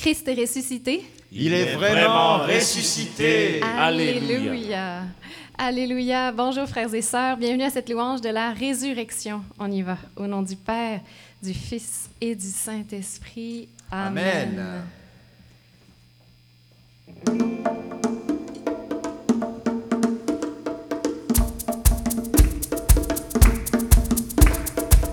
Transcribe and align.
Christ 0.00 0.28
est 0.28 0.34
ressuscité. 0.34 1.04
Il 1.32 1.52
est 1.52 1.74
vraiment 1.74 2.38
ressuscité. 2.38 3.60
Alléluia. 3.62 5.02
Alléluia. 5.58 6.30
Bonjour 6.30 6.68
frères 6.68 6.94
et 6.94 7.02
sœurs. 7.02 7.36
Bienvenue 7.36 7.64
à 7.64 7.70
cette 7.70 7.90
louange 7.90 8.20
de 8.20 8.28
la 8.28 8.52
résurrection. 8.52 9.42
On 9.58 9.68
y 9.68 9.82
va. 9.82 9.98
Au 10.14 10.28
nom 10.28 10.42
du 10.42 10.54
Père, 10.54 11.00
du 11.42 11.52
Fils 11.52 12.08
et 12.20 12.36
du 12.36 12.46
Saint-Esprit. 12.46 13.68
Amen. 13.90 14.82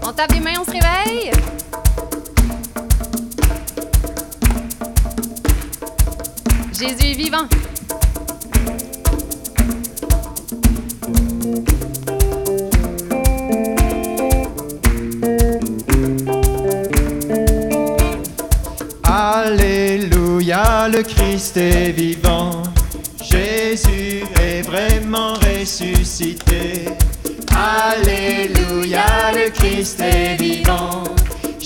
On 0.04 0.14
tape 0.14 0.32
des 0.32 0.40
mains, 0.40 0.60
on 0.60 0.64
se 0.64 0.72
réveille. 0.72 1.32
Jésus 6.78 7.06
est 7.06 7.14
vivant. 7.14 7.48
Alléluia, 19.04 20.90
le 20.90 21.04
Christ 21.04 21.56
est 21.56 21.92
vivant. 21.92 22.64
Jésus 23.24 24.24
est 24.42 24.62
vraiment 24.64 25.36
ressuscité. 25.36 26.90
Alléluia, 27.56 29.32
le 29.34 29.50
Christ 29.50 30.02
est 30.02 30.36
vivant. 30.36 31.04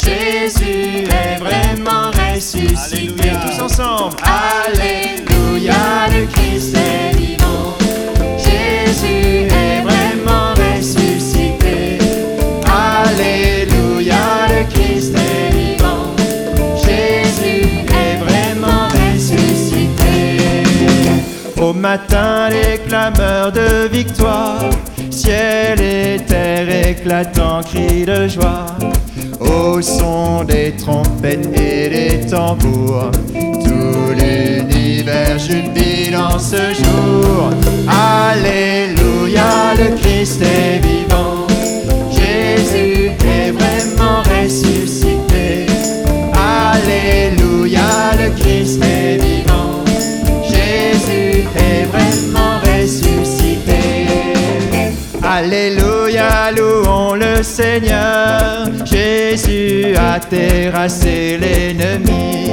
Jésus 0.09 1.07
est 1.07 1.37
vraiment 1.37 2.09
ressuscité. 2.09 3.31
Tous 3.45 3.61
ensemble. 3.61 4.15
Alléluia, 4.23 6.07
le 6.11 6.25
Christ 6.25 6.75
est 6.75 7.15
vivant. 7.15 7.77
Jésus 8.37 9.47
est 9.47 9.81
vraiment 9.81 10.53
ressuscité. 10.55 11.99
Alléluia, 12.65 14.47
le 14.49 14.63
Christ 14.73 15.13
est 15.15 15.53
vivant. 15.53 16.15
Jésus 16.83 17.85
est 17.87 18.17
vraiment 18.17 18.87
ressuscité. 18.87 20.37
Au 21.61 21.73
matin, 21.73 22.49
les 22.49 22.79
clameurs 22.79 23.51
de 23.51 23.87
victoire, 23.87 24.69
ciel 25.11 25.79
et 25.81 26.19
terre 26.25 26.89
éclatent 26.89 27.39
en 27.39 27.61
cris 27.61 28.05
de 28.05 28.27
joie. 28.27 28.65
Au 29.49 29.81
son 29.81 30.43
des 30.43 30.73
trompettes 30.77 31.49
et 31.57 31.89
des 31.89 32.29
tambours, 32.29 33.09
tout 33.33 34.13
l'univers 34.13 35.39
jubile 35.39 36.15
en 36.15 36.37
ce 36.37 36.73
jour. 36.73 37.49
Alléluia, 37.87 39.73
le 39.75 39.95
Christ 39.97 40.41
est 40.41 40.79
vivant. 40.85 41.47
Jésus 42.11 43.11
louons 56.89 57.15
le 57.15 57.43
Seigneur. 57.43 58.67
Jésus 58.85 59.95
a 59.95 60.19
terrassé 60.19 61.37
l'ennemi. 61.37 62.51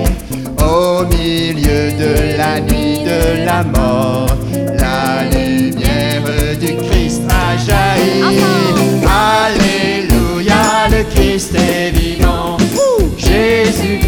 Au 0.59 1.05
milieu 1.05 1.93
de 1.93 2.37
la 2.37 2.61
nuit 2.61 2.99
de 3.05 3.45
la 3.45 3.63
mort, 3.63 4.27
la 4.79 5.25
lumière 5.31 6.23
du 6.61 6.75
Christ 6.89 7.23
a 7.29 7.57
jailli. 7.57 8.23
Alléluia, 9.07 10.89
le 10.91 11.05
Christ 11.15 11.55
est 11.55 11.91
vivant. 11.91 12.57
Jésus 13.17 14.06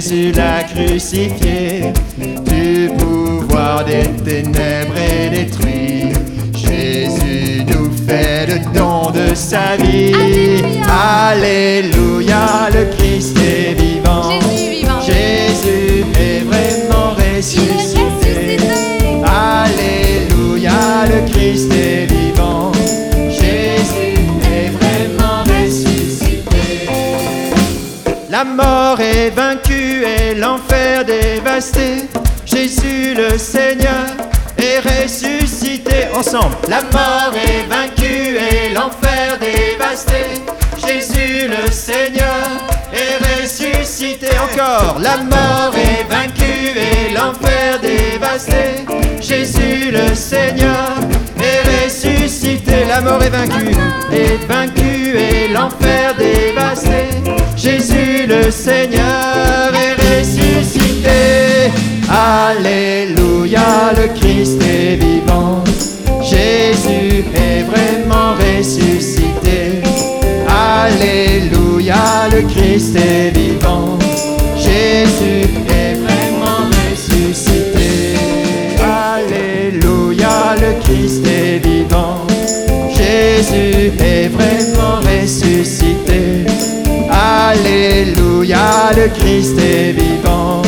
Jésus 0.00 0.30
l'a 0.30 0.62
crucifié. 0.62 1.92
Du 2.16 2.88
pouvoir 2.98 3.84
des 3.84 4.06
ténèbres 4.24 4.96
est 4.96 5.30
détruit. 5.30 6.12
Jésus 6.54 7.64
nous 7.66 7.90
fait 8.06 8.46
le 8.46 8.60
don 8.72 9.10
de 9.10 9.34
sa 9.34 9.76
vie. 9.76 10.62
Alléluia, 10.88 12.68
le 12.72 12.84
La 28.30 28.44
mort 28.44 29.00
est 29.00 29.30
vaincue 29.30 30.04
et 30.04 30.34
l'enfer 30.34 31.02
dévasté. 31.06 32.08
Jésus 32.44 33.14
le 33.14 33.38
Seigneur 33.38 34.04
est 34.58 34.80
ressuscité. 34.80 36.08
Ensemble, 36.14 36.54
la 36.68 36.82
mort 36.82 37.32
est 37.34 37.66
vaincue 37.72 38.36
et 38.36 38.74
l'enfer 38.74 39.38
dévasté. 39.40 40.42
Jésus 40.86 41.48
le 41.48 41.72
Seigneur 41.72 42.50
est 42.92 43.40
ressuscité. 43.40 44.28
Encore, 44.38 44.98
la 45.00 45.16
mort 45.16 45.74
est 45.74 46.04
vaincue 46.12 46.76
et 46.76 47.14
l'enfer 47.14 47.80
dévasté. 47.80 48.84
Jésus 49.22 49.90
le 49.90 50.14
Seigneur 50.14 50.98
est 51.40 51.86
ressuscité. 51.86 52.84
La 52.86 53.00
mort 53.00 53.22
est 53.22 53.30
vaincue, 53.30 53.74
est 54.12 54.46
vaincue 54.46 55.16
et 55.16 55.48
l'enfer 55.48 56.14
dévasté. 56.18 57.47
Jésus 57.58 58.26
le 58.28 58.52
Seigneur 58.52 59.72
est 59.74 60.20
ressuscité. 60.20 61.72
Alléluia, 62.08 63.92
le 63.96 64.14
Christ 64.14 64.62
est 64.62 64.94
vivant. 64.94 65.07
Le 88.96 89.08
Christ 89.08 89.58
est 89.58 89.92
vivant. 89.92 90.62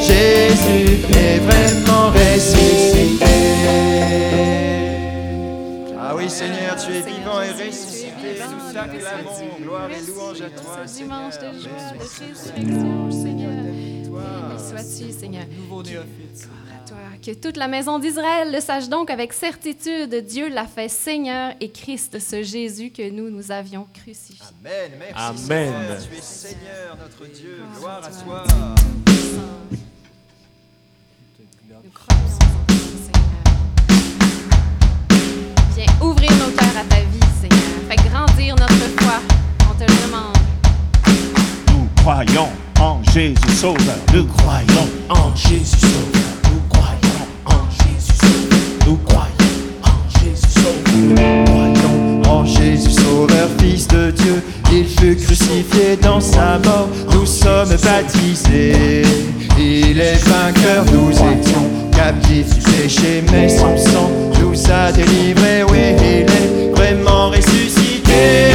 Jésus 0.00 1.00
est 1.14 1.38
vraiment 1.38 2.10
ressuscité. 2.10 3.26
Ah 6.00 6.14
oui, 6.16 6.30
Seigneur, 6.30 6.76
tu 6.76 6.92
es 6.92 7.02
vivant 7.02 7.42
et 7.42 7.50
ressuscité. 7.52 8.40
Nous 8.40 8.72
t'acclamons. 8.72 9.58
Gloire 9.62 9.90
et 9.90 10.00
louange 10.10 10.40
à 10.40 10.50
toi, 10.50 10.86
Seigneur. 10.86 11.30
Sois-tu, 14.58 15.12
Seigneur? 15.12 15.44
Nouveau 15.56 15.82
néophyte. 15.82 16.46
Gloire 16.46 16.76
à 16.76 16.88
toi. 16.88 16.98
Que 17.24 17.32
toute 17.34 17.56
la 17.56 17.68
maison 17.68 17.98
d'Israël 17.98 18.52
le 18.52 18.60
sache 18.60 18.88
donc 18.88 19.10
avec 19.10 19.32
certitude, 19.32 20.14
Dieu 20.26 20.48
l'a 20.48 20.66
fait 20.66 20.88
Seigneur 20.88 21.52
et 21.60 21.70
Christ, 21.70 22.18
ce 22.18 22.42
Jésus 22.42 22.90
que 22.90 23.10
nous, 23.10 23.30
nous 23.30 23.50
avions 23.50 23.86
crucifié. 23.92 24.44
Amen. 24.60 24.92
Merci, 24.98 25.14
Amen. 25.16 25.72
Seigneur. 25.72 25.98
Tu 26.10 26.16
es 26.16 26.22
Seigneur, 26.22 26.96
notre 27.00 27.26
Dieu. 27.32 27.62
Gloire 27.78 28.02
à 28.04 28.10
toi. 28.24 28.44
Nous 31.84 31.90
croyons 31.90 32.22
en 32.22 32.64
toi, 32.66 32.76
Seigneur. 33.04 33.48
Viens 35.76 35.92
ouvrir 36.06 36.30
nos 36.32 36.50
cœurs 36.56 36.76
à 36.76 36.84
ta 36.84 37.00
vie, 37.00 37.30
Seigneur. 37.40 37.70
Fais 37.88 37.96
grandir 38.08 38.54
notre 38.56 38.88
foi. 39.00 39.20
On 39.70 39.74
te 39.74 39.84
le 39.84 40.06
demande. 40.06 40.36
Nous 41.72 41.88
croyons 42.02 42.48
en 42.80 43.00
Jésus 43.12 43.34
Sauveur. 43.60 43.96
Nous 44.14 44.24
croyons 44.24 44.88
en 45.08 45.34
Jésus 45.34 45.76
Sauveur. 45.80 46.28
Nous 46.44 46.60
croyons 46.68 47.26
en 47.46 47.66
Jésus 47.70 48.16
Sauveur. 48.20 48.86
Nous 48.86 48.96
croyons 49.04 49.32
en 49.82 50.20
Jésus 50.20 50.48
Sauveur. 50.54 50.76
Nous 50.96 51.44
croyons 51.44 52.22
En 52.30 52.44
Jésus 52.44 52.90
Sauveur, 52.90 53.48
Fils 53.58 53.88
de 53.88 54.10
Dieu, 54.10 54.42
Il 54.72 54.86
fut 54.86 55.16
crucifié 55.16 55.96
dans 56.00 56.20
sa 56.20 56.58
mort, 56.58 56.88
nous 57.12 57.26
sommes 57.26 57.74
baptisés. 57.84 59.02
Il 59.58 60.00
est 60.00 60.22
vainqueur, 60.28 60.84
nous 60.92 61.10
étions 61.10 61.66
captifs 61.90 62.54
du 62.54 62.70
péché, 62.72 63.24
mais 63.32 63.48
son 63.48 63.76
sang 63.76 64.10
nous 64.40 64.54
a 64.70 64.92
délivrés. 64.92 65.64
Oui, 65.68 65.96
il 65.98 66.30
est 66.30 66.70
vraiment 66.76 67.30
ressuscité. 67.30 68.52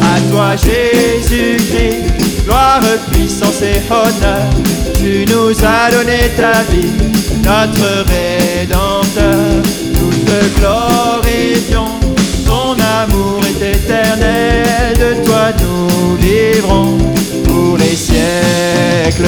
À 0.00 0.20
toi, 0.30 0.54
gloire, 0.56 0.95
puissance 3.56 3.62
et 3.62 3.92
honneur. 3.92 4.50
Tu 4.94 5.24
nous 5.32 5.50
as 5.64 5.90
donné 5.90 6.30
ta 6.36 6.62
vie, 6.70 6.90
notre 7.42 8.04
Rédempteur. 8.08 9.62
Toute 9.94 10.58
gloire 10.58 11.22
et 11.26 11.60
ton 12.44 12.72
amour 12.72 13.40
est 13.44 13.76
éternel. 13.76 14.94
De 14.94 15.24
toi 15.24 15.52
nous 15.60 16.16
vivrons 16.16 16.98
pour 17.44 17.76
les 17.78 17.96
siècles. 17.96 19.26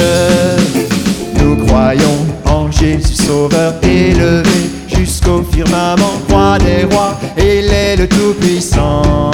Nous 1.39 1.65
croyons 1.65 2.25
en 2.45 2.71
Jésus 2.71 3.15
Sauveur 3.15 3.75
élevé 3.83 4.69
jusqu'au 4.87 5.43
firmament, 5.51 6.21
roi 6.29 6.57
des 6.59 6.85
rois. 6.93 7.17
Il 7.37 7.71
est 7.71 7.95
le 7.95 8.07
Tout-Puissant, 8.07 9.31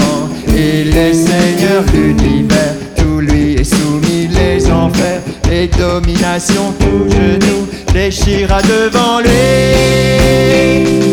il 0.48 0.95
est 0.95 1.13
Seigneur 1.13 1.83
l'univers. 1.94 2.75
Enfers, 5.45 5.51
les 5.51 5.68
dominations, 5.68 6.74
tout 6.80 7.09
genou 7.09 7.68
déchira 7.94 8.62
devant 8.62 9.19
lui. 9.19 9.30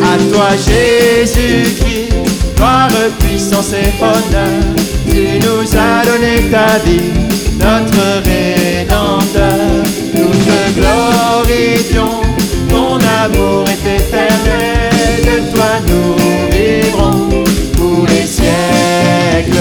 À 0.02 0.18
toi 0.32 0.50
Jésus-Christ, 0.56 2.12
gloire, 2.56 2.88
puissance 3.20 3.72
et 3.72 3.92
honneur. 4.02 4.74
Tu 5.06 5.38
nous 5.40 5.76
as 5.76 6.04
donné 6.04 6.50
ta 6.50 6.78
vie, 6.84 7.10
notre 7.58 8.22
Rédempteur. 8.24 9.84
Nous 10.14 10.30
te 10.30 10.58
glorifions, 10.78 12.22
ton 12.68 12.94
amour 12.96 13.64
est 13.68 13.86
éternel. 13.96 14.90
De 15.22 15.54
toi 15.54 15.70
nous 15.86 16.14
vivrons 16.50 17.44
pour 17.76 18.06
les 18.08 18.26
siècles. 18.26 19.56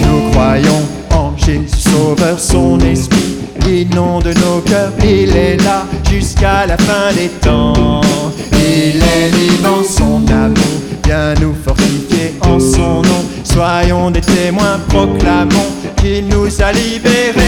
Nous 0.00 0.30
croyons 0.30 0.82
en 1.10 1.36
Jésus 1.36 1.82
Sauveur, 1.92 2.38
son 2.38 2.78
esprit 2.80 3.11
inonde 3.92 4.32
nos 4.40 4.60
cœurs. 4.60 4.92
Il 5.02 5.36
est 5.36 5.62
là 5.62 5.84
jusqu'à 6.10 6.66
la 6.66 6.76
fin 6.76 7.12
des 7.14 7.28
temps. 7.28 8.00
Il 8.54 8.96
est 9.02 9.28
vivant, 9.34 9.82
son 9.84 10.24
amour 10.32 10.80
vient 11.04 11.34
nous 11.40 11.54
fortifier 11.64 12.34
en 12.42 12.58
son 12.58 13.02
nom. 13.02 13.24
Soyons 13.44 14.10
des 14.10 14.20
témoins, 14.20 14.80
proclamons 14.88 15.70
qu'il 15.96 16.26
nous 16.28 16.48
a 16.62 16.72
libérés. 16.72 17.42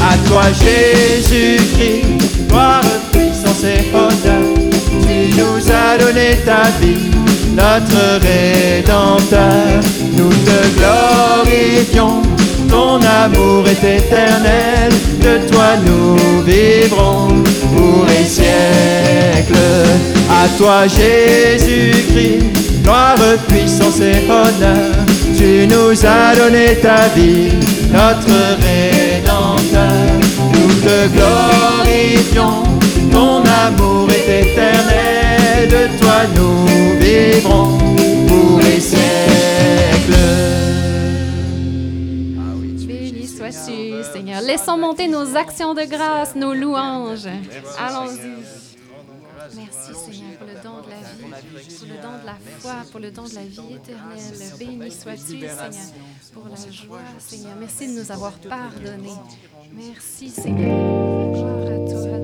À 0.00 0.16
toi 0.28 0.44
Jésus-Christ, 0.64 2.48
gloire, 2.48 2.82
puissance 3.12 3.64
et 3.64 3.94
honneur. 3.94 4.44
Tu 5.02 5.16
nous 5.38 5.58
as 5.70 5.98
donné 5.98 6.28
ta 6.44 6.62
vie, 6.80 7.10
notre 7.54 8.02
Rédempteur. 8.20 9.80
Nous 10.16 10.30
te 10.30 10.55
ton 12.68 13.00
amour 13.00 13.64
est 13.66 13.96
éternel. 13.96 14.90
De 15.20 15.50
toi 15.50 15.76
nous 15.84 16.42
vivrons 16.42 17.28
pour 17.74 18.06
les 18.06 18.24
siècles. 18.24 19.56
À 20.30 20.48
toi 20.58 20.86
Jésus-Christ, 20.86 22.82
gloire, 22.82 23.16
puissance 23.48 24.00
et 24.00 24.24
honneur. 24.30 24.92
Tu 25.36 25.66
nous 25.66 25.92
as 26.04 26.34
donné 26.36 26.76
ta 26.80 27.08
vie, 27.14 27.52
notre 27.92 28.56
Rédempteur. 28.64 30.16
Nous 30.52 30.74
te 30.86 31.08
glorifions, 31.16 32.62
ton 33.10 33.42
amour 33.66 34.08
est 34.10 34.42
éternel. 34.42 35.68
De 35.68 35.98
toi 35.98 36.18
nous 36.36 36.98
vivrons 37.00 37.78
pour 38.26 38.60
les 38.60 38.80
siècles. 38.80 39.06
Laissons 44.56 44.78
monter 44.78 45.06
nos 45.06 45.36
actions 45.36 45.74
de 45.74 45.82
grâce, 45.82 46.34
nos 46.34 46.54
louanges. 46.54 47.28
Allons-y. 47.78 48.42
Merci, 49.54 49.92
Seigneur, 49.94 50.38
pour 50.38 50.46
le 50.46 50.54
don 50.64 50.80
de 50.80 50.88
la 50.88 50.96
vie, 50.96 51.76
pour 51.78 51.86
le 51.86 52.02
don 52.02 52.12
de 52.22 52.26
la 52.26 52.36
foi, 52.58 52.74
pour 52.90 53.00
le 53.00 53.10
don 53.10 53.24
de 53.24 53.34
la 53.34 53.42
vie 53.42 53.74
éternelle. 53.74 54.52
Béni 54.58 54.90
sois-tu, 54.90 55.40
Seigneur, 55.40 55.70
pour 56.32 56.48
la 56.48 56.72
joie, 56.72 57.00
Seigneur. 57.18 57.52
Merci 57.60 57.88
de 57.88 58.00
nous 58.00 58.10
avoir 58.10 58.32
pardonné. 58.32 59.10
Merci, 59.74 60.30
Seigneur. 60.30 61.34
Gloire 61.34 61.66
à 61.66 61.90
toi. 61.90 62.15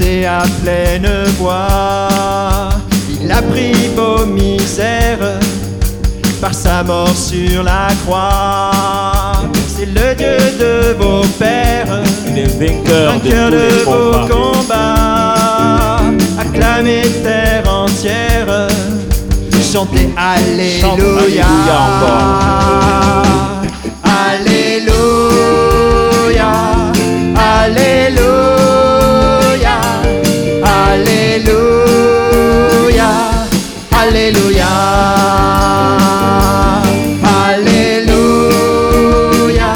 À 0.00 0.42
pleine 0.62 1.08
voix. 1.38 2.68
Il 3.20 3.30
a 3.30 3.40
pris 3.42 3.72
vos 3.94 4.26
misères 4.26 5.38
par 6.40 6.54
sa 6.54 6.82
mort 6.82 7.16
sur 7.16 7.62
la 7.62 7.88
croix. 8.04 8.70
C'est 9.66 9.86
le 9.86 10.14
Dieu 10.14 10.36
de 10.58 10.94
vos 10.94 11.22
pères 11.38 12.02
Il 12.26 12.38
est 12.38 12.58
vainqueur 12.58 13.14
de 13.14 13.28
vainqueur 13.28 13.50
de 13.50 13.84
vos 13.84 14.12
combats. 14.28 14.28
combats. 14.30 16.00
Acclamez 16.38 17.02
terre 17.22 17.64
entière, 17.72 18.68
chantez 19.72 20.10
Alléluia. 20.16 20.92
Alléluia 20.92 21.46
encore. 21.86 23.53
Alléluia. 34.06 34.68
Alléluia, 38.34 39.72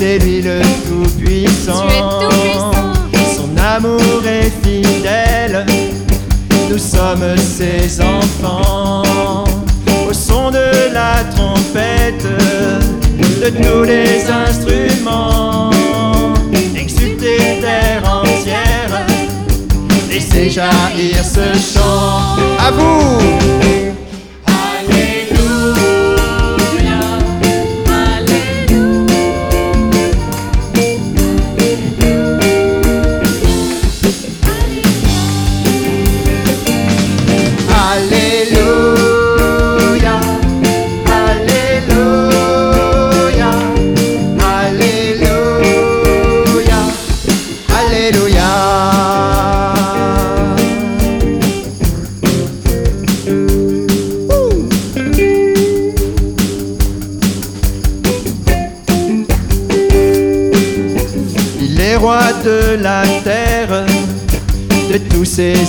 c'est 0.00 0.18
lui 0.20 0.40
le 0.40 0.60
Tout-Puissant. 0.88 1.86
Son 3.36 3.50
amour 3.62 4.22
est 4.24 4.50
fidèle, 4.64 5.66
nous 6.70 6.78
sommes 6.78 7.36
ses 7.36 8.00
enfants. 8.00 9.44
Au 10.08 10.12
son 10.14 10.50
de 10.50 10.94
la 10.94 11.22
trompette, 11.34 12.26
de 13.42 13.50
tous 13.50 13.82
les 13.82 14.24
instruments, 14.30 15.70
exultez 16.74 17.60
terre 17.60 18.02
entière, 18.10 19.06
laissez 20.08 20.48
jaillir 20.48 21.22
ce 21.22 21.52
chant. 21.74 22.38
À 22.58 22.70
vous! 22.70 23.89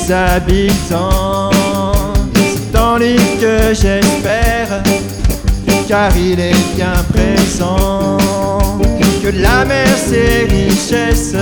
Habitants. 0.10 1.52
C'est 2.34 2.80
en 2.80 2.98
lui 2.98 3.18
que 3.40 3.74
j'espère, 3.74 4.82
car 5.88 6.16
il 6.16 6.40
est 6.40 6.76
bien 6.76 6.94
présent. 7.14 8.18
Que 9.22 9.30
la 9.30 9.66
mer, 9.66 9.88
ses 9.98 10.48
richesses, 10.50 11.36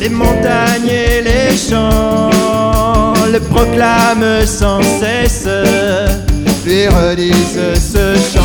les 0.00 0.08
montagnes 0.08 0.88
et 0.88 1.22
les 1.22 1.56
champs 1.56 2.32
le 3.32 3.40
proclament 3.40 4.46
sans 4.46 4.80
cesse, 4.82 5.48
lui 6.64 6.88
redisent 6.88 7.74
ce 7.92 8.14
chant. 8.32 8.35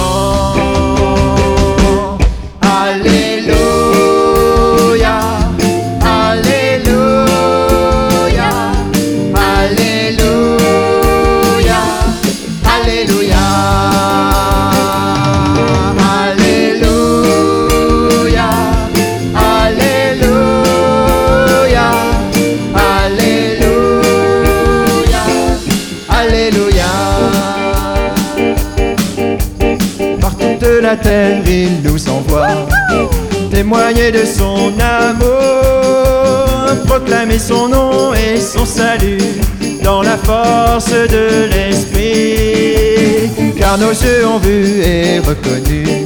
Il 31.47 31.81
nous 31.83 32.09
envoie 32.09 32.67
témoigner 33.51 34.11
de 34.11 34.23
son 34.25 34.71
amour, 34.79 35.25
proclamer 36.87 37.39
son 37.39 37.67
nom 37.67 38.13
et 38.13 38.39
son 38.39 38.65
salut 38.65 39.17
dans 39.83 40.01
la 40.01 40.17
force 40.17 40.91
de 40.91 41.49
l'esprit. 41.51 43.29
Car 43.57 43.77
nos 43.77 43.91
yeux 43.91 44.25
ont 44.25 44.39
vu 44.39 44.81
et 44.81 45.19
reconnu 45.19 46.05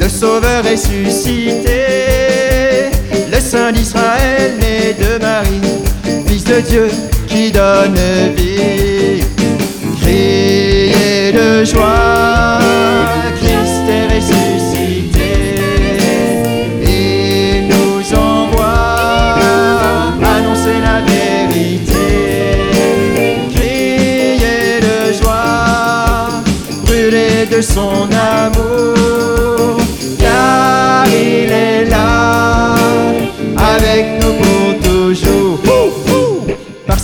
le 0.00 0.08
Sauveur 0.08 0.64
ressuscité, 0.64 1.84
le 3.32 3.40
Saint 3.40 3.72
d'Israël 3.72 4.52
né 4.60 4.94
de 4.98 5.18
Marie, 5.20 5.60
Fils 6.26 6.44
de 6.44 6.60
Dieu 6.60 6.88
qui 7.28 7.52
donne 7.52 7.98
vie. 8.36 9.24
Criez 10.02 11.32
de 11.32 11.64
joie, 11.64 12.03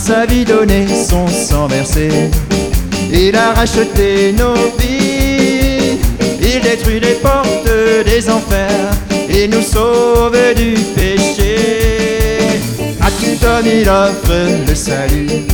sa 0.01 0.25
vie 0.25 0.45
donnée, 0.45 0.87
son 0.87 1.27
sang 1.27 1.67
versé, 1.67 2.09
il 3.13 3.35
a 3.35 3.53
racheté 3.53 4.33
nos 4.33 4.55
vies. 4.79 5.99
Il 6.41 6.59
détruit 6.61 6.99
les 6.99 7.15
portes 7.21 7.69
des 8.05 8.29
enfers 8.29 8.91
et 9.29 9.47
nous 9.47 9.61
sauve 9.61 10.35
du 10.55 10.73
péché. 10.95 12.39
À 12.99 13.11
tout 13.11 13.45
homme, 13.45 13.65
il 13.65 13.87
offre 13.87 14.33
le 14.67 14.75
salut, 14.75 15.45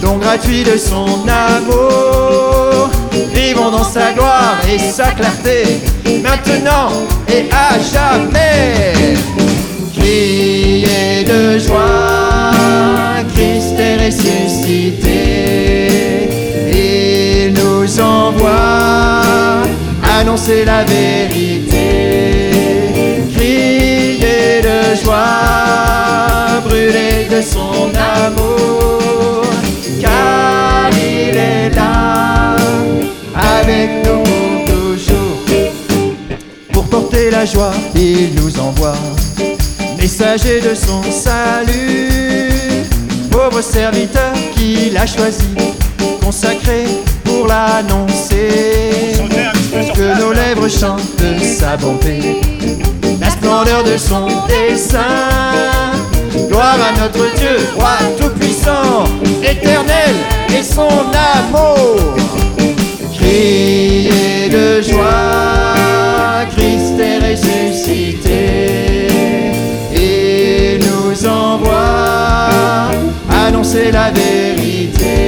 don 0.00 0.18
gratuit 0.18 0.62
de 0.62 0.76
son 0.78 1.26
amour. 1.28 2.90
Vivons 3.34 3.70
dans 3.70 3.84
sa 3.84 4.12
gloire 4.12 4.56
et 4.72 4.78
sa 4.78 5.10
clarté, 5.10 5.80
maintenant 6.22 6.92
et 7.28 7.48
à 7.50 7.78
jamais. 7.92 9.16
Criez 9.92 11.24
de 11.24 11.58
joie, 11.58 13.23
ressuscité. 14.04 15.10
Il 16.72 17.52
nous 17.52 18.00
envoie 18.00 19.22
annoncer 20.18 20.64
la 20.64 20.84
vérité. 20.84 22.50
Criez 23.36 24.62
de 24.62 24.96
joie, 25.02 26.60
brûler 26.64 27.26
de 27.30 27.40
son 27.42 27.90
amour, 28.24 29.44
car 30.00 30.90
il 30.92 31.36
est 31.36 31.70
là 31.74 32.56
avec 33.56 33.90
nous 34.04 34.22
pour 34.64 34.64
toujours. 34.72 35.38
Pour 36.72 36.84
porter 36.84 37.30
la 37.30 37.44
joie, 37.44 37.74
il 37.94 38.34
nous 38.34 38.58
envoie 38.58 38.96
messager 40.04 40.60
de 40.60 40.74
son 40.74 41.02
salut, 41.10 42.03
pauvre 43.50 43.62
serviteur 43.62 44.32
qu'il 44.56 44.96
a 44.96 45.06
choisi, 45.06 45.54
consacré 46.22 46.84
pour 47.24 47.46
l'annoncer. 47.46 49.12
Que 49.94 50.18
nos 50.18 50.32
lèvres 50.32 50.68
chantent 50.68 51.02
sa 51.42 51.76
bonté, 51.76 52.40
la 53.20 53.30
splendeur 53.30 53.84
de 53.84 53.96
son 53.98 54.28
dessein. 54.48 55.00
Gloire 56.48 56.78
à 56.88 57.00
notre 57.00 57.34
Dieu, 57.36 57.56
roi 57.74 57.96
tout-puissant, 58.18 59.04
éternel 59.42 60.14
et 60.56 60.62
son 60.62 60.88
amour. 61.36 62.16
Criez 63.14 64.48
de 64.48 64.80
joie, 64.80 66.46
Christ 66.56 66.98
est 66.98 67.18
ressuscité. 67.30 68.23
Annoncer 73.54 73.92
la 73.92 74.10
vérité. 74.10 75.23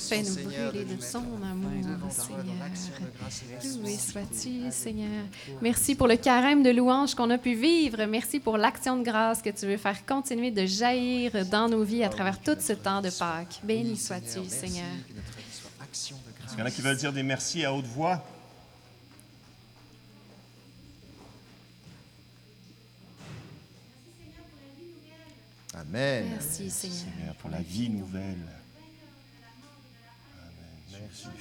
Seigneur. 0.00 0.34
Fais-nous 0.34 0.70
brûler 0.70 0.84
de 0.84 1.02
son 1.02 1.18
amour, 1.18 2.10
Seigneur. 2.10 3.82
Loué 3.82 3.96
sois-tu, 3.96 4.70
Seigneur. 4.70 5.24
Merci 5.60 5.94
pour 5.94 6.08
le 6.08 6.16
carême 6.16 6.62
de 6.62 6.70
louange 6.70 7.14
qu'on 7.14 7.30
a 7.30 7.38
pu 7.38 7.54
vivre. 7.54 8.04
Merci 8.06 8.40
pour 8.40 8.56
l'action 8.56 8.96
de 8.96 9.04
grâce 9.04 9.42
que 9.42 9.50
tu 9.50 9.66
veux 9.66 9.76
faire 9.76 10.04
continuer 10.06 10.50
de 10.50 10.66
jaillir 10.66 11.46
dans 11.46 11.68
nos 11.68 11.84
vies 11.84 12.04
à 12.04 12.08
travers 12.08 12.40
tout 12.40 12.56
ce 12.58 12.72
temps 12.72 13.00
de 13.00 13.10
Pâques. 13.10 13.60
Béni 13.62 13.96
sois-tu, 13.96 14.48
Seigneur. 14.48 14.86
Est-ce 15.92 16.08
qu'il 16.50 16.58
y 16.58 16.62
en 16.62 16.66
a 16.66 16.70
qui 16.70 16.80
veulent 16.82 16.96
dire 16.96 17.12
des 17.12 17.22
merci 17.22 17.64
à 17.64 17.72
haute 17.72 17.86
voix? 17.86 18.24
Amen. 25.74 26.26
Merci, 26.30 26.70
Seigneur. 26.70 26.98
Seigneur, 26.98 27.34
pour 27.36 27.50
la 27.50 27.62
vie 27.62 27.88
nouvelle. 27.90 28.59
Merci, 31.00 31.22
Seigneur. 31.22 31.36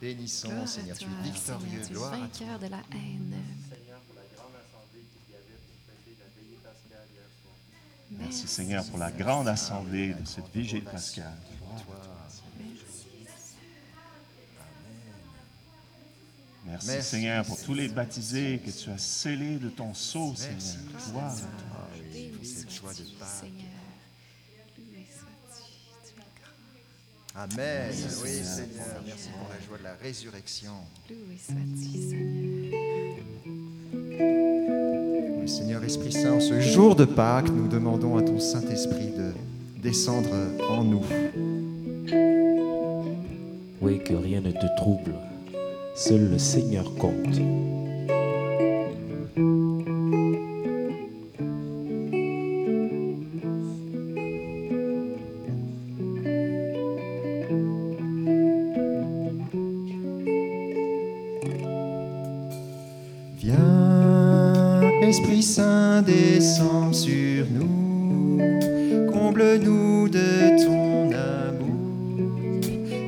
Bénissons, 0.00 0.48
Gloire 0.48 0.68
Seigneur, 0.68 0.96
tu 0.98 1.04
es 1.04 1.22
victorieux. 1.30 1.68
Seigneur, 1.68 1.86
tu 1.86 1.90
es 1.90 1.94
Gloire 1.94 2.12
à 2.12 2.16
toi. 2.16 2.26
vainqueur 2.26 2.58
de 2.58 2.66
la 2.66 2.82
haine. 2.92 3.34
Merci 8.12 8.48
Seigneur 8.48 8.84
pour 8.86 8.98
la 8.98 9.10
grande 9.12 9.46
assemblée 9.48 10.14
de 10.14 10.24
cette 10.26 10.48
vigile 10.52 10.84
pascale. 10.84 11.36
Merci, 16.66 16.86
Merci, 16.88 17.08
Seigneur 17.08 17.44
pour 17.46 17.60
tous 17.60 17.74
les 17.74 17.88
baptisés 17.88 18.60
que 18.64 18.70
tu 18.70 18.90
as 18.90 18.98
scellés 18.98 19.58
de 19.58 19.70
ton 19.70 19.92
sceau, 19.94 20.34
Seigneur. 20.36 20.60
Gloire 21.10 21.32
à 21.32 21.36
toi. 21.36 21.88
Joie 22.68 22.94
de 22.94 23.02
Pâques. 23.18 23.28
Seigneur. 23.40 23.66
Loué 24.78 25.06
sois-tu, 25.10 25.62
tu 26.04 26.20
es 26.20 26.24
grand. 26.40 27.19
Amen. 27.34 27.90
Oui, 28.22 28.30
Seigneur, 28.42 29.02
merci 29.06 29.28
pour 29.28 29.48
la 29.48 29.66
joie 29.66 29.78
de 29.78 29.84
la 29.84 29.94
résurrection. 30.02 30.72
Loué 31.08 31.38
sois-tu, 31.38 31.98
Seigneur. 32.10 33.20
Oui, 35.40 35.48
Seigneur 35.48 35.84
Esprit 35.84 36.12
Saint, 36.12 36.32
en 36.32 36.40
ce 36.40 36.60
jour 36.60 36.96
de 36.96 37.04
Pâques, 37.04 37.50
nous 37.50 37.68
demandons 37.68 38.16
à 38.16 38.22
ton 38.22 38.40
Saint-Esprit 38.40 39.12
de 39.16 39.32
descendre 39.80 40.30
en 40.68 40.82
nous. 40.82 41.04
Oui, 43.80 44.02
que 44.02 44.14
rien 44.14 44.40
ne 44.40 44.50
te 44.50 44.66
trouble. 44.76 45.14
Seul 45.94 46.30
le 46.30 46.38
Seigneur 46.38 46.94
compte. 46.96 47.38
Esprit 65.10 65.42
Saint, 65.42 66.02
descends 66.02 66.92
sur 66.92 67.44
nous, 67.50 68.38
comble-nous 69.12 70.08
de 70.08 70.64
ton 70.64 71.10
amour, 71.10 72.60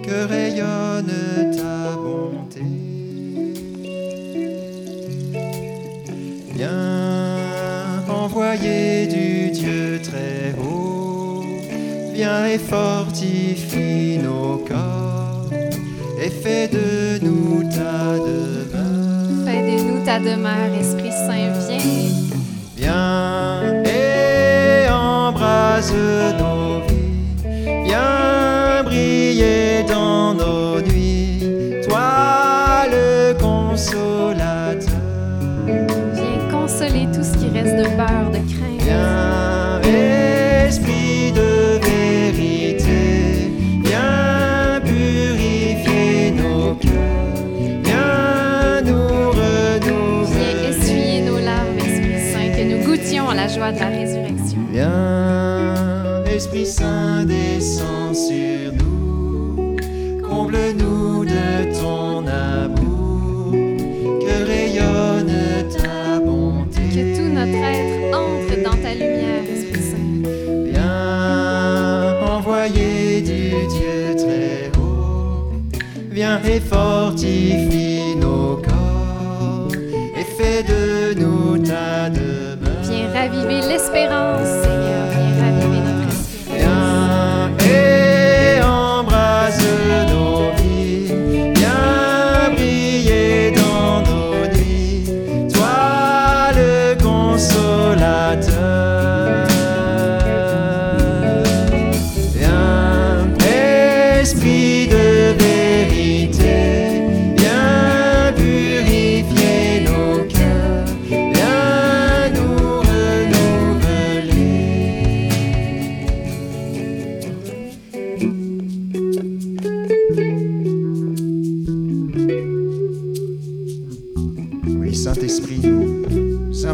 que 0.03 0.27
rayonne 0.29 1.13
ta 1.57 1.95
bonté. 1.95 2.65
Viens, 6.57 8.03
envoyé 8.09 9.07
du 9.07 9.53
Dieu 9.53 10.01
très 10.03 10.57
haut, 10.61 11.45
viens 12.13 12.47
et 12.47 12.59
fortifie 12.59 14.19
nos 14.19 14.57
corps, 14.67 15.49
et 16.21 16.31
fais 16.31 16.67
de 16.67 17.25
nous 17.25 17.63
ta 17.71 18.19
demeure. 18.19 19.47
Fais 19.47 19.63
de 19.71 19.83
nous 19.85 20.05
ta 20.05 20.19
demeure, 20.19 20.75
Esprit. 20.81 21.02
Et 23.85 24.89
embrase 24.91 25.95
nos 26.39 26.81
vies, 26.87 27.85
viens 27.85 28.83
briller 28.85 29.85
dans 29.89 30.35
nos 30.35 30.81
nuits, 30.81 31.81
toi 31.89 32.85
le 32.91 33.33
consolateur. 33.41 35.01
Viens 35.67 36.51
consoler 36.51 37.07
tout 37.15 37.25
ce 37.25 37.37
qui 37.39 37.49
reste 37.49 37.77
de 37.77 37.85
peur, 37.97 38.31
de 38.31 38.39
crainte. 38.53 38.62
Viens 76.13 76.41
et 76.45 76.61
fortifie 76.61 78.17
nos 78.17 78.57
corps, 78.57 79.69
et 80.17 80.25
fais 80.37 80.63
de 80.63 81.19
nous 81.19 81.59
ta 81.59 82.11
demeure. 82.11 82.83
Viens 82.83 83.11
raviver 83.13 83.61
l'espérance, 83.67 84.47
Seigneur. 84.63 85.07
Viens 85.11 85.35
raviver 85.43 85.81
notre 85.81 86.09
espérance. 86.09 86.61
Viens 86.61 87.51
et 87.59 88.02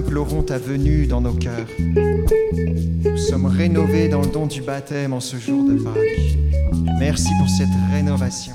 implorons 0.09 0.43
ta 0.43 0.57
venue 0.57 1.07
dans 1.07 1.21
nos 1.21 1.35
cœurs. 1.35 1.69
Nous 1.79 3.19
sommes 3.19 3.45
rénovés 3.45 4.09
dans 4.09 4.23
le 4.23 4.29
don 4.29 4.47
du 4.47 4.63
baptême 4.63 5.13
en 5.13 5.21
ce 5.21 5.37
jour 5.37 5.69
de 5.69 5.75
Pâques. 5.75 6.39
Merci 6.99 7.29
pour 7.39 7.47
cette 7.51 7.69
rénovation. 7.93 8.55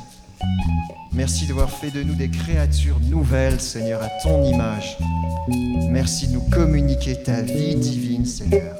Merci 1.13 1.45
d'avoir 1.45 1.69
fait 1.69 1.91
de 1.91 2.01
nous 2.01 2.15
des 2.15 2.29
créatures 2.29 2.99
nouvelles, 3.01 3.61
Seigneur, 3.61 4.01
à 4.01 4.09
ton 4.23 4.43
image. 4.43 4.97
Merci 5.91 6.27
de 6.27 6.33
nous 6.33 6.49
communiquer 6.49 7.21
ta 7.21 7.43
vie 7.43 7.75
divine, 7.75 8.25
Seigneur, 8.25 8.75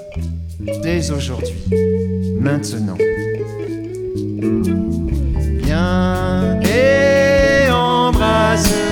dès 0.82 1.12
aujourd'hui, 1.12 1.62
maintenant. 2.40 2.98
Viens 5.64 6.60
et 6.62 7.70
embrasse 7.70 8.83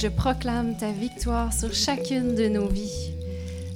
je 0.00 0.06
proclame 0.06 0.76
ta 0.76 0.92
victoire 0.92 1.52
sur 1.52 1.74
chacune 1.74 2.36
de 2.36 2.46
nos 2.46 2.68
vies. 2.68 3.10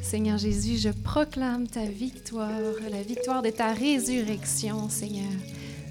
Seigneur 0.00 0.38
Jésus, 0.38 0.78
je 0.78 0.90
proclame 0.90 1.66
ta 1.66 1.84
victoire, 1.84 2.48
la 2.88 3.02
victoire 3.02 3.42
de 3.42 3.50
ta 3.50 3.72
résurrection, 3.72 4.88
Seigneur. 4.88 5.32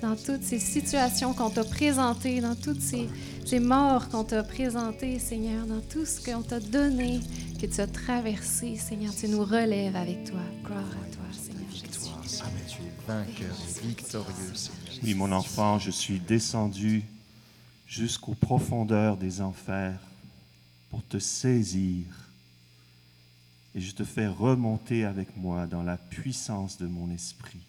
dans 0.02 0.16
toutes 0.16 0.44
ces 0.44 0.60
situations 0.60 1.34
qu'on 1.34 1.50
t'a 1.50 1.66
présentées, 1.66 2.40
dans 2.40 2.56
toutes 2.56 2.80
ces, 2.80 3.10
ces 3.46 3.60
morts 3.60 4.08
qu'on 4.08 4.24
t'a 4.24 4.42
présentées, 4.42 5.20
Seigneur, 5.20 5.66
dans 5.66 5.82
tout 5.82 6.06
ce 6.06 6.24
qu'on 6.24 6.42
t'a 6.42 6.62
donné, 6.62 7.20
que 7.60 7.66
tu 7.66 7.82
as 7.82 7.88
traversé, 7.88 8.78
Seigneur. 8.78 9.14
Tu 9.14 9.28
nous 9.28 9.44
relèves 9.44 9.98
avec 9.98 10.24
toi. 10.24 10.40
Gloire 10.64 10.80
à 10.80 11.14
toi, 11.14 11.26
Seigneur 11.34 11.70
Jésus. 11.72 12.10
Amen. 12.40 12.54
Tu 12.70 12.82
es 12.84 13.06
vainqueur 13.06 13.56
et 13.68 13.86
victorieux, 13.86 14.56
Seigneur. 14.56 15.00
Oui, 15.04 15.14
mon 15.14 15.32
enfant, 15.34 15.78
je 15.78 15.92
suis 15.92 16.20
descendu 16.20 17.04
jusqu'aux 17.86 18.36
profondeurs 18.36 19.18
des 19.18 19.42
enfers 19.42 20.00
pour 20.92 21.04
te 21.08 21.18
saisir. 21.18 22.06
Et 23.74 23.82
je 23.82 23.92
te 23.94 24.04
fais 24.04 24.28
remonter 24.28 25.06
avec 25.06 25.36
moi 25.36 25.66
dans 25.66 25.82
la 25.82 25.98
puissance 25.98 26.78
de 26.78 26.86
mon 26.86 27.10
esprit. 27.12 27.62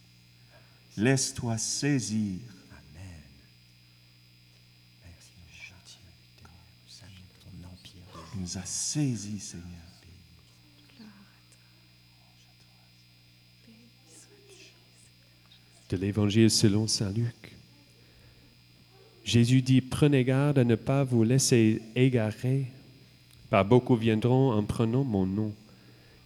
Laisse-toi 0.97 1.57
saisir. 1.57 2.39
Amen. 2.71 3.21
Merci, 5.03 5.31
gentil 5.49 5.97
Nous 6.43 6.91
saluons 6.91 7.15
ton 7.41 7.67
empire. 7.67 8.29
Il 8.35 8.41
nous 8.41 8.57
a 8.57 8.65
saisis, 8.65 9.39
Seigneur. 9.39 9.83
de 15.93 15.97
l'Évangile 15.97 16.49
selon 16.49 16.87
Saint 16.87 17.11
Luc. 17.11 17.53
Jésus 19.23 19.61
dit, 19.61 19.81
prenez 19.81 20.23
garde 20.23 20.57
à 20.57 20.63
ne 20.63 20.75
pas 20.75 21.03
vous 21.03 21.23
laisser 21.23 21.81
égarer, 21.95 22.65
car 23.53 23.63
beaucoup 23.63 23.95
viendront 23.95 24.51
en 24.51 24.63
prenant 24.63 25.03
mon 25.03 25.27
nom. 25.27 25.53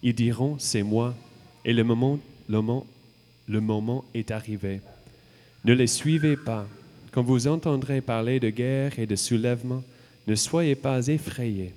Ils 0.02 0.14
diront, 0.14 0.56
c'est 0.58 0.82
moi, 0.82 1.14
et 1.62 1.74
le 1.74 1.84
moment, 1.84 2.18
le 2.48 2.56
moment, 2.56 2.86
le 3.46 3.60
moment 3.60 4.02
est 4.14 4.30
arrivé. 4.30 4.80
Ne 5.66 5.74
les 5.74 5.88
suivez 5.88 6.38
pas. 6.38 6.66
Quand 7.12 7.22
vous 7.22 7.46
entendrez 7.46 8.00
parler 8.00 8.40
de 8.40 8.48
guerre 8.48 8.98
et 8.98 9.04
de 9.04 9.14
soulèvement, 9.14 9.84
ne 10.26 10.34
soyez 10.34 10.74
pas 10.74 11.06
effrayés, 11.08 11.74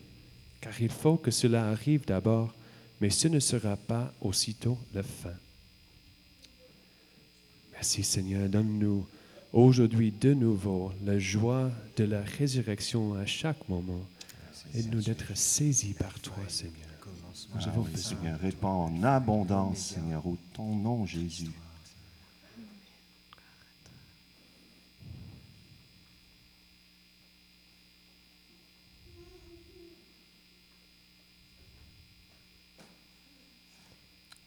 car 0.61 0.71
il 0.81 0.87
faut 0.87 1.17
que 1.17 1.31
cela 1.31 1.67
arrive 1.67 2.05
d'abord, 2.05 2.53
mais 3.01 3.09
ce 3.09 3.27
ne 3.27 3.41
sera 3.41 3.75
pas 3.75 4.13
aussitôt 4.21 4.77
la 4.93 5.03
fin. 5.03 5.35
Merci 7.73 8.03
Seigneur, 8.03 8.47
donne-nous 8.47 9.05
aujourd'hui 9.51 10.13
de 10.17 10.33
nouveau 10.33 10.93
la 11.05 11.19
joie 11.19 11.69
de 11.97 12.05
la 12.05 12.21
résurrection 12.21 13.15
à 13.15 13.25
chaque 13.25 13.67
moment 13.67 13.99
et 14.73 14.83
nous 14.83 15.01
d'être 15.01 15.35
saisis 15.35 15.93
par 15.93 16.19
toi 16.19 16.35
Seigneur. 16.47 16.87
Nous 17.55 17.61
Ah 17.65 17.69
avons 17.69 17.81
oui, 17.81 17.91
besoin. 17.91 18.17
Seigneur, 18.17 18.39
répands 18.39 18.85
en 18.85 19.03
abondance, 19.03 19.77
Seigneur, 19.77 20.25
au 20.25 20.37
ton 20.53 20.75
nom, 20.75 21.05
Jésus. 21.05 21.51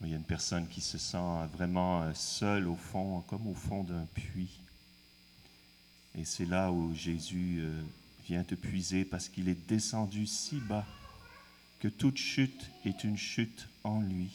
Il 0.03 0.11
y 0.11 0.13
a 0.13 0.17
une 0.17 0.23
personne 0.23 0.69
qui 0.69 0.83
se 0.83 0.99
sent 0.99 1.17
vraiment 1.55 2.03
euh, 2.03 2.13
seule 2.15 2.69
au 2.69 2.77
fond, 2.77 3.23
comme 3.23 3.47
au 3.47 3.55
fond 3.55 3.85
d'un 3.85 4.05
puits. 4.15 4.61
Et 6.15 6.27
c'est 6.27 6.45
là 6.45 6.71
où 6.71 6.95
Jésus 6.95 7.61
euh, 7.63 7.83
vient 8.27 8.45
te 8.45 8.55
puiser 8.55 9.05
parce 9.05 9.29
qu'il 9.29 9.49
est 9.49 9.69
descendu 9.69 10.27
si 10.27 10.57
bas 10.57 10.87
que 11.81 11.89
toute 11.89 12.17
chute 12.17 12.71
est 12.85 13.05
une 13.05 13.19
chute 13.19 13.69
en 13.83 14.01
lui. 14.01 14.31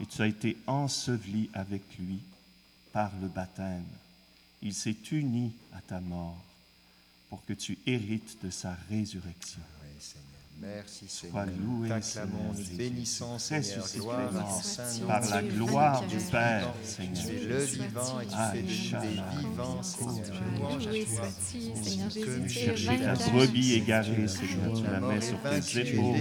Et 0.00 0.06
tu 0.06 0.22
as 0.22 0.26
été 0.26 0.56
enseveli 0.66 1.50
avec 1.54 1.82
lui 1.98 2.20
par 2.92 3.10
le 3.20 3.28
baptême. 3.28 3.86
Il 4.62 4.74
s'est 4.74 4.96
uni 5.12 5.52
à 5.72 5.80
ta 5.80 6.00
mort 6.00 6.42
pour 7.28 7.44
que 7.44 7.52
tu 7.52 7.78
hérites 7.86 8.42
de 8.44 8.50
sa 8.50 8.76
résurrection. 8.88 9.62
Seigneur. 10.00 10.27
Merci, 10.60 11.06
Sois 11.06 11.28
Seigneur. 11.44 11.46
loué, 11.60 11.88
T'acclamons, 11.88 12.02
Seigneur 12.02 12.52
nous 12.52 12.58
Jésus. 12.58 12.76
bénissons, 12.76 13.38
Seigneur. 13.38 13.86
Gloire 13.94 14.36
à 14.58 14.62
saint 14.62 15.06
par 15.06 15.20
la 15.30 15.42
gloire 15.42 16.06
du 16.08 16.16
Père, 16.16 16.74
Seigneur. 16.82 17.24
Tu 17.24 17.28
es 17.36 17.44
le 17.44 17.58
vivant 17.58 18.20
et 18.20 18.26
tu 18.26 18.32
Ah, 18.36 18.52
fais 18.52 18.62
de 18.62 18.66
nous 18.66 19.00
des 19.00 19.08
vivants, 19.38 19.82
Seigneur. 19.84 20.26
Louange 20.58 20.86
à 20.86 20.90
toi. 20.90 21.28
tu 22.48 22.86
vainqueur. 22.86 23.30
brebis 23.32 23.74
égarée, 23.74 24.26
Seigneur, 24.26 24.72
tu 24.74 24.82
la 24.82 24.90
La 24.90 25.00
mets 25.00 25.20
sur 25.20 25.40
tes 25.42 25.60
tu 25.60 25.78
es 25.78 25.82
épaules. 25.92 26.18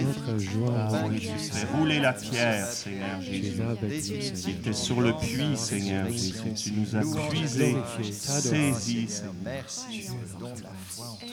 Tu 1.20 1.28
fais 1.52 1.66
rouler 1.76 2.00
la 2.00 2.14
pierre, 2.14 2.68
Seigneur 2.68 3.20
Tu 3.20 3.26
Jésus. 3.26 3.42
Tu 3.42 3.48
es 3.48 4.02
Seigneur. 4.02 4.34
Tu 4.44 4.50
étais 4.52 4.74
sur 4.74 5.02
le 5.02 5.14
puits, 5.18 5.58
Seigneur 5.58 6.08
Jésus. 6.12 6.54
Tu 6.56 6.72
nous 6.74 6.96
as 6.96 7.30
puisés, 7.30 7.76
saisis, 8.12 9.08
Seigneur. 9.10 9.34
Merci, 9.44 9.82
tu 9.90 9.98
es 9.98 10.10
le 10.10 10.40
don 10.40 10.54
de 10.54 10.62
la 10.62 10.70
foi 10.90 11.08
en 11.08 11.16
toi. 11.16 11.28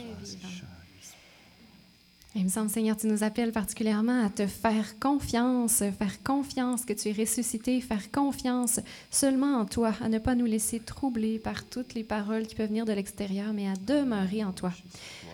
Il 2.37 2.43
me 2.43 2.49
semble, 2.49 2.69
Seigneur, 2.69 2.97
tu 2.97 3.07
nous 3.07 3.23
appelles 3.23 3.53
particulièrement 3.53 4.25
à 4.25 4.29
te 4.29 4.49
faire 4.49 4.99
confiance, 4.99 5.85
faire 5.97 6.21
confiance 6.25 6.85
que 6.85 6.93
tu 6.93 7.09
es 7.09 7.13
ressuscité, 7.13 7.81
faire 7.81 8.11
confiance 8.11 8.81
seulement 9.09 9.59
en 9.59 9.67
toi, 9.67 9.93
à 10.01 10.09
ne 10.09 10.19
pas 10.19 10.35
nous 10.35 10.45
laisser 10.45 10.81
troubler 10.81 11.39
par 11.39 11.65
toutes 11.65 11.95
les 11.95 12.03
paroles 12.03 12.49
qui 12.49 12.57
peuvent 12.57 12.69
venir 12.69 12.87
de 12.87 12.93
l'extérieur, 12.93 13.53
mais 13.53 13.69
à 13.69 13.75
demeurer 13.75 14.43
en 14.43 14.53
toi. 14.53 14.73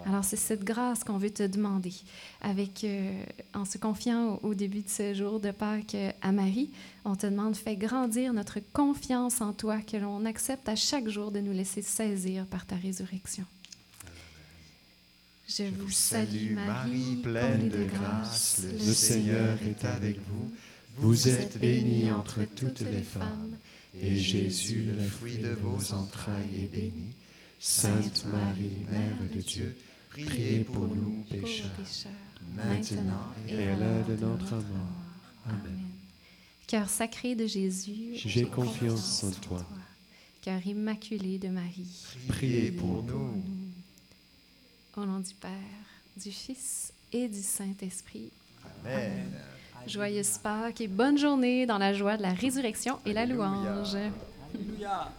Alors, 0.04 0.24
c'est 0.24 0.36
cette 0.36 0.62
grâce 0.62 1.02
qu'on 1.02 1.16
veut 1.16 1.30
te 1.30 1.46
demander, 1.46 1.94
avec, 2.42 2.84
euh, 2.84 3.22
en 3.54 3.64
se 3.64 3.78
confiant 3.78 4.38
au, 4.42 4.52
début 4.52 4.80
de 4.80 4.88
ce 4.88 5.14
jour 5.14 5.40
de 5.40 5.52
Pâques 5.52 5.94
euh, 5.94 6.12
à 6.20 6.32
Marie. 6.32 6.70
On 7.06 7.16
te 7.16 7.26
demande, 7.26 7.56
fais 7.56 7.76
grandir 7.76 8.34
notre 8.34 8.60
confiance 8.72 9.40
en 9.40 9.54
toi, 9.54 9.78
que 9.78 9.96
l'on 9.96 10.26
accepte 10.26 10.68
à 10.68 10.76
chaque 10.76 11.08
jour 11.08 11.30
de 11.30 11.40
nous 11.40 11.52
laisser 11.52 11.80
saisir 11.80 12.44
par 12.46 12.66
ta 12.66 12.76
résurrection. 12.76 13.44
Je 15.56 15.64
vous 15.64 15.90
salue, 15.90 16.54
Marie, 16.54 17.16
pleine 17.16 17.68
de 17.68 17.84
grâce. 17.84 18.62
Le 18.62 18.92
Seigneur 18.92 19.58
est 19.62 19.84
avec 19.84 20.16
vous. 20.18 20.52
Vous 20.96 21.28
êtes 21.28 21.58
bénie 21.58 22.12
entre 22.12 22.44
toutes 22.54 22.82
les 22.82 23.02
femmes, 23.02 23.56
et 24.00 24.14
Jésus, 24.16 24.92
le 24.96 25.02
fruit 25.02 25.38
de 25.38 25.48
vos 25.48 25.92
entrailles, 25.92 26.62
est 26.62 26.72
béni. 26.72 27.14
Sainte 27.58 28.26
Marie, 28.26 28.86
Mère 28.92 29.16
de 29.34 29.40
Dieu, 29.40 29.76
priez 30.10 30.60
pour 30.60 30.86
nous 30.86 31.24
pécheurs, 31.28 31.66
maintenant 32.54 33.32
et 33.48 33.68
à 33.68 33.76
l'heure 33.76 34.06
de 34.06 34.14
notre 34.14 34.54
mort. 34.54 35.02
Amen. 35.46 35.80
Cœur 36.68 36.88
sacré 36.88 37.34
de 37.34 37.48
Jésus, 37.48 38.12
J'ai 38.14 38.44
confiance 38.44 39.24
en 39.24 39.32
toi. 39.32 39.66
Cœur 40.42 40.64
immaculé 40.64 41.38
de 41.38 41.48
Marie, 41.48 42.06
Priez 42.28 42.70
pour 42.70 43.02
nous. 43.02 43.42
Au 45.00 45.06
nom 45.06 45.20
du 45.20 45.34
Père, 45.34 45.50
du 46.16 46.30
Fils 46.30 46.92
et 47.12 47.28
du 47.28 47.40
Saint-Esprit. 47.40 48.30
Amen. 48.84 49.32
Joyeuse 49.86 50.38
Pâques 50.38 50.82
et 50.82 50.88
bonne 50.88 51.16
journée 51.16 51.64
dans 51.64 51.78
la 51.78 51.94
joie 51.94 52.18
de 52.18 52.22
la 52.22 52.34
résurrection 52.34 52.98
et 53.06 53.14
la 53.14 53.24
louange. 53.24 53.96
Alléluia. 54.54 55.10